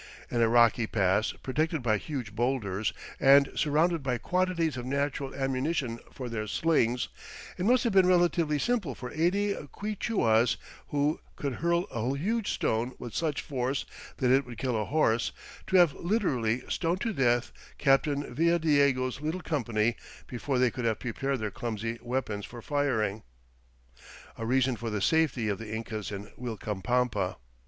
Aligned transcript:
In 0.31 0.41
a 0.41 0.49
rocky 0.49 0.87
pass, 0.87 1.31
protected 1.43 1.83
by 1.83 1.97
huge 1.99 2.33
boulders, 2.33 2.91
and 3.19 3.51
surrounded 3.53 4.01
by 4.01 4.17
quantities 4.17 4.75
of 4.75 4.83
natural 4.83 5.35
ammunition 5.35 5.99
for 6.11 6.27
their 6.27 6.47
slings, 6.47 7.09
it 7.59 7.65
must 7.65 7.83
have 7.83 7.93
been 7.93 8.07
relatively 8.07 8.57
simple 8.57 8.95
for 8.95 9.11
eighty 9.13 9.53
Quichuas, 9.53 10.57
who 10.87 11.19
could 11.35 11.53
"hurl 11.61 11.83
a 11.91 12.17
huge 12.17 12.49
stone 12.51 12.93
with 12.97 13.13
such 13.13 13.41
force 13.43 13.85
that 14.17 14.31
it 14.31 14.43
would 14.43 14.57
kill 14.57 14.75
a 14.75 14.85
horse," 14.85 15.33
to 15.67 15.77
have 15.77 15.93
literally 15.93 16.63
stoned 16.67 17.01
to 17.01 17.13
death 17.13 17.51
Captain 17.77 18.23
Villadiego's 18.33 19.21
little 19.21 19.41
company 19.41 19.95
before 20.25 20.57
they 20.57 20.71
could 20.71 20.85
have 20.85 20.97
prepared 20.97 21.37
their 21.37 21.51
clumsy 21.51 21.99
weapons 22.01 22.43
for 22.47 22.63
firing. 22.63 23.21
FIGURE 23.21 23.21
The 23.21 24.01
Urubamba 24.01 24.05
Canyon 24.07 24.33
A 24.39 24.45
reason 24.47 24.75
for 24.77 24.89
the 24.89 24.99
safety 24.99 25.47
of 25.47 25.59
the 25.59 25.71
Incas 25.71 26.11
in 26.11 26.31
Uilcapampa. 26.39 27.35